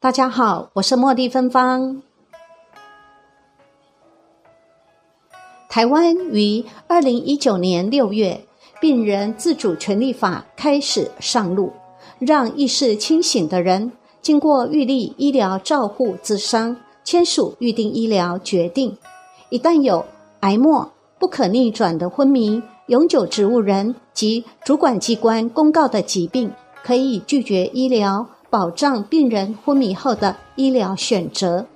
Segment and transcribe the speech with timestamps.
[0.00, 2.00] 大家好，我是茉莉芬芳。
[5.68, 8.46] 台湾于二零一九年六月，
[8.80, 11.72] 病人自主权利法开始上路，
[12.20, 13.90] 让意识清醒的人
[14.22, 18.96] 经过预立医疗照护资商，签署预定医疗决定。
[19.48, 20.04] 一旦有
[20.42, 26.52] 癌末不可逆转的昏迷、永久植物人及主管机关公告的疾病，
[26.84, 28.28] 可以拒绝医疗。
[28.50, 31.66] 保障病人昏迷后的医疗选择。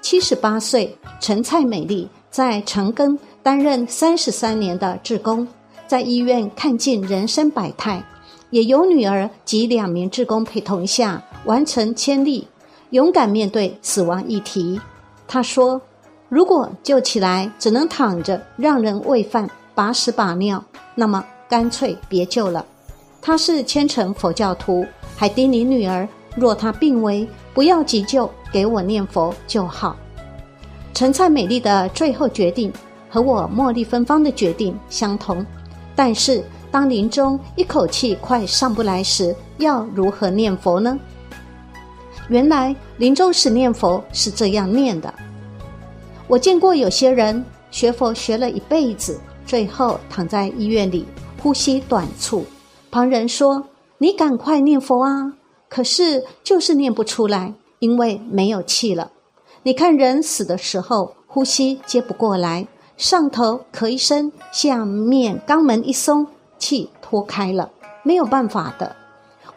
[0.00, 5.46] 七十八岁陈蔡美丽在长庚担任三十三年的志工，
[5.86, 8.02] 在医院看尽人生百态，
[8.50, 12.48] 也有女儿及两名志工陪同下完成千里，
[12.90, 14.80] 勇敢面对死亡议题。
[15.28, 15.80] 她说
[16.28, 20.64] ：“如果救起来只能躺着让人喂饭、把屎把尿，
[20.94, 22.64] 那么干脆别救了。”
[23.22, 24.84] 她是虔诚佛教徒。
[25.22, 29.96] 还叮咛女儿，若她病危，不要急救，给我念佛就好。
[30.92, 32.72] 陈蔡美丽的最后决定
[33.08, 35.46] 和我茉莉芬芳的决定相同，
[35.94, 36.42] 但是
[36.72, 40.98] 当临终一口气快上不来时，要如何念佛呢？
[42.26, 45.14] 原来临终时念佛是这样念的：
[46.26, 51.06] 我见过有些人学佛学了一辈子，最后躺在医院里，
[51.40, 52.44] 呼吸短促，
[52.90, 53.64] 旁人说。
[54.02, 55.34] 你赶快念佛啊！
[55.68, 59.12] 可是就是念不出来，因为没有气了。
[59.62, 66.26] 你看人死的时候，呼吸接不过来，上头咳一声，下面肛门一松，
[66.58, 67.70] 气脱开了，
[68.02, 68.96] 没有办法的。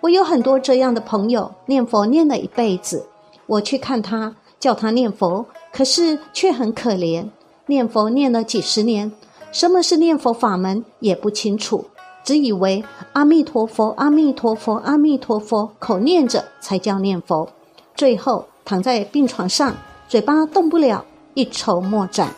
[0.02, 3.08] 我有很多这样的朋友，念佛念了一辈子，
[3.48, 7.28] 我去看他，叫他念佛，可是却很可怜，
[7.66, 9.12] 念佛念了几十年，
[9.52, 11.86] 什么是念佛法门也不清楚。
[12.26, 17.48] 只以为阿弥陀佛，阿弥陀佛，阿弥陀佛，口念着才叫念佛。
[17.96, 19.76] 最后躺在病床上，
[20.10, 22.34] 嘴巴动不了，一筹莫展。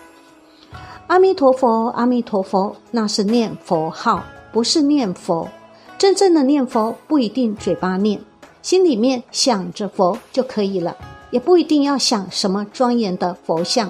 [1.07, 5.47] 阿弥陀佛，阿弥陀佛，那是念佛号，不是念佛。
[5.97, 8.19] 真正的念佛不一定嘴巴念，
[8.61, 10.97] 心里面想着佛就可以了，
[11.31, 13.89] 也不一定要想什么庄严的佛像。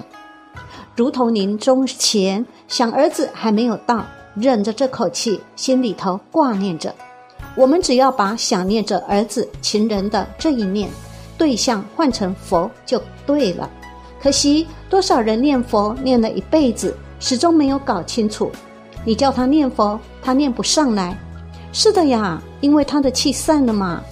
[0.94, 4.06] 如同临终前想儿子还没有到。
[4.40, 6.94] 忍着这口气，心里头挂念着。
[7.54, 10.88] 我们只要把想念着儿子、情人的这一念
[11.36, 13.68] 对象换成佛，就对了。
[14.20, 18.50] 可惜多少人念佛念了一辈子，始终没有搞清楚。
[19.04, 21.16] 你叫他念佛，他念不上来。
[21.72, 24.02] 是的呀，因为他的气散了嘛。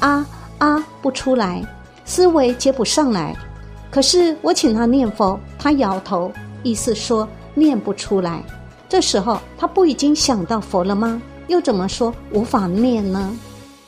[0.00, 0.26] 啊
[0.58, 1.62] 啊，不出来，
[2.04, 3.34] 思维接不上来。
[3.90, 6.30] 可是我请他念佛，他摇头，
[6.62, 8.42] 意思说念不出来。
[8.88, 11.20] 这时候他不已经想到佛了吗？
[11.48, 13.36] 又怎么说无法念呢？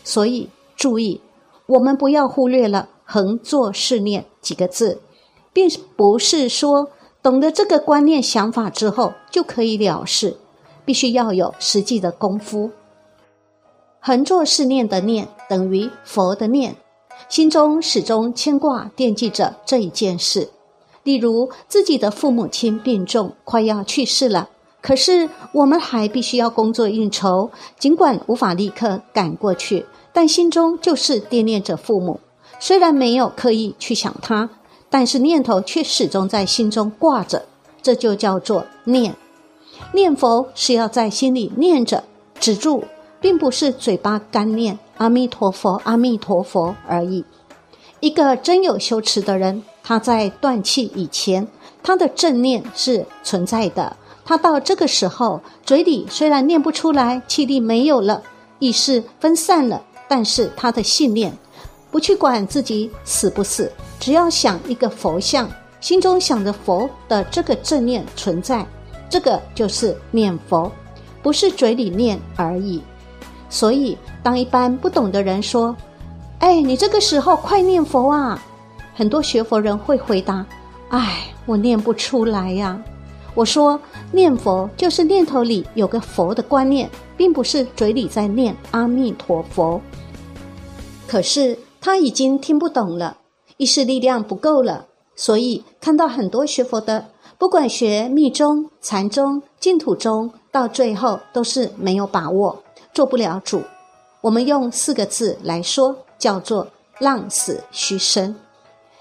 [0.05, 1.21] 所以注意，
[1.67, 5.01] 我们不要忽略了“横坐是念”几个字，
[5.53, 6.91] 并不是说
[7.23, 10.37] 懂得这个观念想法之后就可以了事，
[10.85, 12.71] 必须要有实际的功夫。
[14.01, 16.77] 横坐是念的念等于佛的念，
[17.29, 20.49] 心中始终牵挂惦记着这一件事。
[21.03, 24.51] 例如自己的父母亲病重，快要去世了。
[24.81, 32.21] 可是我们还必须要工作应酬，尽管无法立刻赶过去，但心中就是惦念着父母。
[32.61, 34.49] 虽然没有刻意去想他，
[34.89, 37.45] 但是念头却始终在心中挂着，
[37.83, 39.15] 这就叫做念。
[39.93, 42.05] 念佛是要在心里念着，
[42.41, 42.85] 止住，
[43.21, 47.25] 并不是嘴巴干念阿弥陀佛、阿弥陀佛而已。
[48.01, 51.47] 一个真有修持的人，他在断气以前，
[51.83, 53.97] 他的正念是存在的。
[54.29, 58.23] 他到这个时候，嘴里虽然念不出来，气力没有了，
[58.59, 61.33] 意识分散了，但是他的信念，
[61.91, 65.51] 不去管自己死不死，只要想一个佛像，
[65.81, 68.67] 心中想着佛的这个正念存在，
[69.09, 70.71] 这个就是念佛，
[71.23, 72.83] 不是嘴里念而已。
[73.49, 75.75] 所以，当一般不懂的人说
[76.41, 78.39] ：“哎，你这个时候快念佛啊！”
[78.95, 80.45] 很多学佛人会回答
[80.93, 82.79] ：“哎，我念不出来呀。”
[83.39, 83.81] 我说
[84.11, 89.81] 念佛就是念头里有个佛的观念，并不是嘴里在念阿弥陀佛。
[91.07, 93.17] 可是他已经听不懂了，
[93.57, 97.07] 意识力量不够了，所以看到很多学佛的，
[97.39, 103.63] 不管学密宗、禅宗、净土宗，到最后都是没有把握，做不了主。
[104.21, 106.67] 我们用四个字来说，叫做
[106.99, 108.35] 浪死虚生。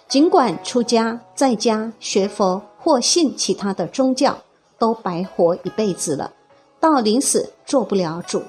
[0.07, 2.61] 尽管出家在家学佛。
[2.87, 4.37] 或信其他的宗教，
[4.79, 6.31] 都白活一辈子了，
[6.79, 8.41] 到临死做不了主。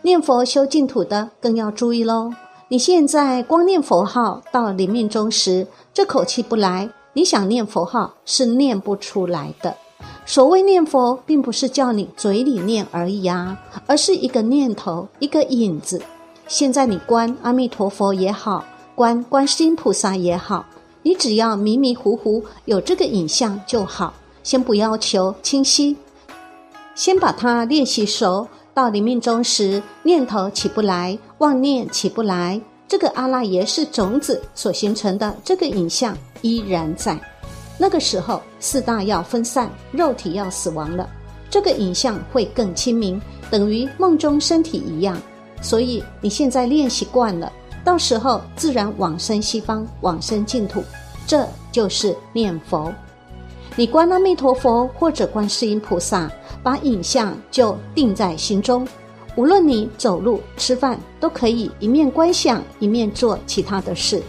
[0.00, 2.32] 念佛修净土的更要注意喽，
[2.68, 9.76] 你现在光念佛号到临命终时，这口气不来，你想念佛号是念不出来的。
[10.24, 16.00] 所谓念佛，并不是叫你嘴里念而已啊，而是一个念头，一个影子。
[16.48, 18.64] 现在你观阿弥陀佛也好，
[18.94, 20.64] 观观世音菩萨也好，
[21.02, 25.96] 你只要迷迷糊糊有这个影像就好，先不要求清晰，
[26.94, 28.46] 先把它练习熟。
[28.74, 32.58] 到临命中时，念头起不来，妄念起不来，
[32.88, 37.20] 这个阿赖耶是种子所形成的这个影像依然在。
[37.76, 41.06] 那个时候，四大要分散，肉体要死亡了，
[41.50, 43.20] 这个影像会更清明，
[43.50, 45.20] 等于梦中身体一样。
[45.60, 47.52] 所以你现在练习惯了，
[47.84, 50.82] 到时候自然往生西方，往生净土，
[51.26, 52.92] 这就是念佛。
[53.74, 56.30] 你观阿弥陀佛或者观世音菩萨，
[56.62, 58.86] 把影像就定在心中。
[59.34, 64.22] 无论你走路、吃饭，都可以一面观想，一面做其他的事，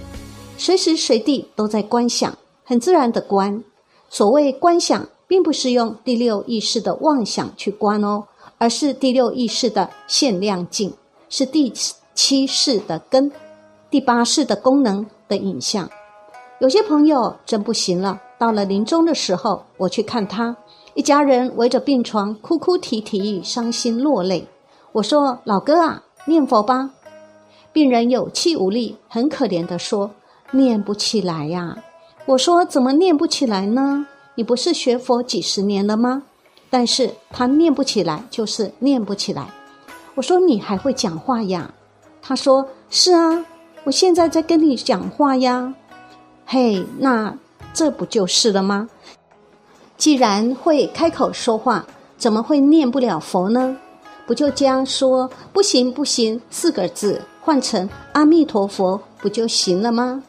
[0.58, 2.36] 随时随地都在观想。
[2.64, 3.62] 很自然的观，
[4.10, 8.24] 所谓观想，并不是用第六意识的妄想去观哦，
[8.58, 10.94] 而是第六意识的限量境，
[11.28, 11.74] 是第
[12.16, 13.30] 七世的根，
[13.94, 15.88] 第八世的功能的影像。
[16.58, 20.58] 有些朋友真不行了，到了临终的时候，我去看他，
[20.96, 24.48] 一家人围着病床哭哭啼啼，伤心落泪。
[24.94, 26.90] 我说：“老哥啊，念佛吧。”
[27.72, 30.10] 病人有气无力，很可怜的说
[30.50, 31.78] ：“念不起来呀。”
[32.26, 34.08] 我说怎么念不起来呢？
[34.34, 36.24] 你不是学佛几十年了吗？
[36.72, 39.52] 但是他念不起来，就是念不起来。
[40.16, 41.72] 我说你还会讲话呀？
[42.24, 43.46] 他说是啊，
[43.86, 45.74] 我现在在跟你讲话呀。
[46.46, 47.38] 嘿，那
[47.74, 48.90] 这不就是了吗？
[49.98, 51.86] 既然会开口说话，
[52.18, 53.78] 怎么会念不了佛呢？
[54.26, 60.24] 不就将说不行不行四个字换成阿弥陀佛不就行了吗？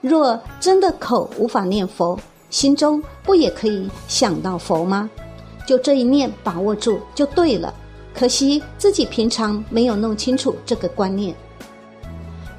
[0.00, 2.18] 若真的口无法念佛，
[2.50, 5.08] 心中不也可以想到佛吗？
[5.66, 7.72] 就这一念把握住就对了。
[8.12, 11.32] 可惜自己平常没有弄清楚这个观念。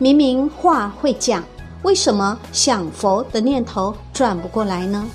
[0.02, 1.44] 明明话会讲，
[1.84, 5.06] 为什么想佛的念头转不过来呢？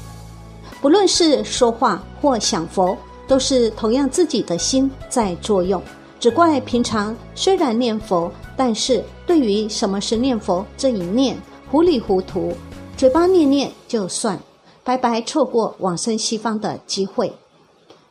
[0.82, 2.94] 不论是说话或想佛，
[3.26, 5.82] 都是同样自己的心在作用。
[6.20, 11.34] 只怪平常虽然念佛，但是对于什么是念佛这一念。
[11.70, 12.52] 糊里糊涂，
[12.94, 14.38] 嘴巴念念就算，
[14.84, 17.32] 白白错过往生西方的机会。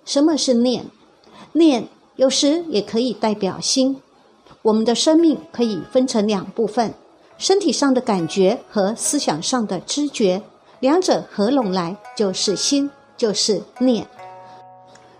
[0.05, 0.83] 什么是念？
[1.51, 4.01] 念有时也可以代表心。
[4.63, 6.93] 我们的生命可以分成两部分：
[7.37, 10.41] 身体上的感觉和思想上的知觉，
[10.79, 14.07] 两者合拢来就是心，就是念。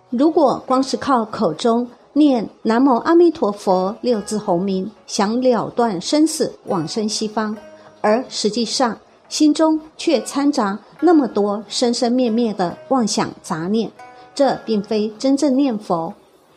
[0.10, 7.58] 如果光是靠口中念“南无阿弥陀佛”六字洪名，想了断生死，往生西方。
[8.00, 8.98] 而实际上，
[9.28, 13.92] 心中却掺杂那么多生生灭灭的妄想杂念，
[14.34, 16.14] 这并非真正念佛。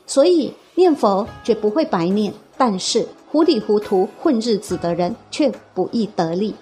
[0.07, 6.55] 所以念佛绝不会白念，但是糊里糊涂混日子的人却不易得利。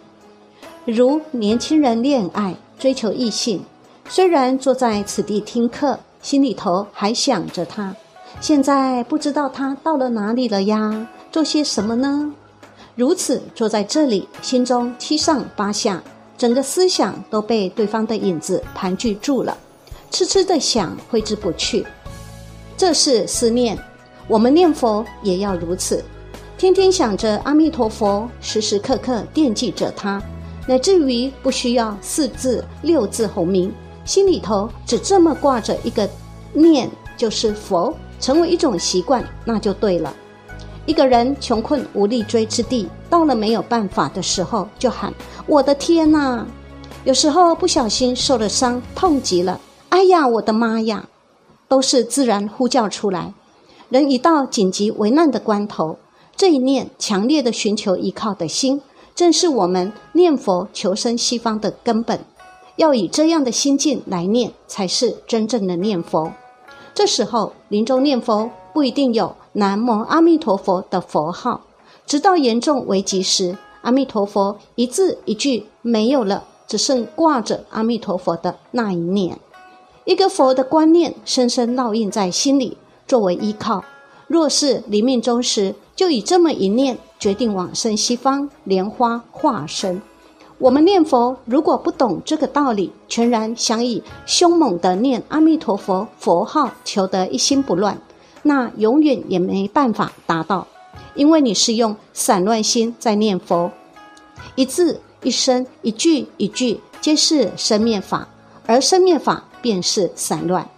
[0.84, 3.62] 如年轻人恋爱追求异性，
[4.08, 7.94] 虽然坐在此地听课，心里头还想着他，
[8.40, 11.08] 现在不知道他到了哪里了呀？
[11.32, 12.32] 做些什么呢？
[12.96, 16.02] 如此坐在这里，心中七上八下，
[16.36, 19.56] 整个思想都被对方的影子盘踞住了，
[20.10, 21.86] 痴痴的想，挥之不去。
[22.76, 23.78] 这是思念。
[24.26, 26.02] 我们念佛也要如此，
[26.56, 30.22] 天天想着阿弥陀佛，时时刻刻惦记着他，
[30.66, 33.72] 乃至于不需要四字六字洪名，
[34.04, 36.08] 心里头只这么挂着一个
[36.54, 40.14] 念，就是佛，成为一种习惯，那就对了。
[40.86, 45.12] 一个人穷困无力追之地，到了没有办法的时候，就喊
[45.46, 46.46] ：“我的天哪！”
[47.04, 51.06] 有时候不小心受了伤，痛极了，“哎呀，我的妈呀！”
[51.68, 53.32] 都是自然呼叫出来。
[53.88, 55.98] 人一到紧急危难的关头，
[56.36, 58.80] 这一念强烈的寻求依靠的心，
[59.14, 62.24] 正是我们念佛求生西方的根本。
[62.76, 66.32] 要以这样的心境来念，才是真正的念佛。
[66.94, 68.50] 这时候临终念佛。
[68.74, 71.60] 不一定有南无阿弥陀佛的佛号，
[72.04, 79.38] 直到严重危急时，阿弥陀佛一字一句没有了，只剩挂着阿弥陀佛的那一念。
[80.04, 82.76] 一个佛的观念深深烙印在心里，
[83.06, 83.84] 作为依靠。
[84.26, 90.00] 若是离命终时，就以这么一念决定往生西方莲花化身。
[90.58, 97.98] 我们念佛，如果不懂这个道理，全然想以凶猛的念阿弥陀佛佛号，求得一心不乱。
[98.42, 100.66] 那永远也没办法达到，
[101.14, 103.70] 因为你是用散乱心在念佛，
[104.54, 108.28] 一字一声、一句一句皆是生灭法，
[108.66, 110.68] 而生灭法便是散乱。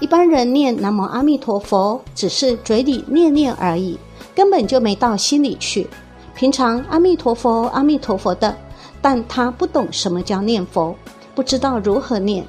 [0.00, 3.98] 一般人念南无阿弥陀佛，只是嘴里念念而已，
[4.34, 5.86] 根本就没到心里去。
[6.34, 8.56] 平常阿弥陀佛、阿弥陀佛的，
[9.00, 10.94] 但他不懂什么叫念佛，
[11.34, 12.44] 不知道如何念。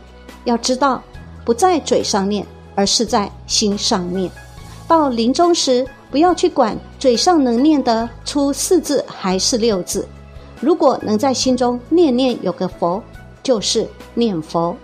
[0.46, 1.02] 要知道，
[1.44, 4.32] 不在嘴上念，而是在心上念。
[4.88, 10.08] 到临终时，不要去管嘴上能念得出四字还是六字，
[10.62, 13.02] 如果能在心中念念有个佛，
[13.44, 14.76] 就是念佛。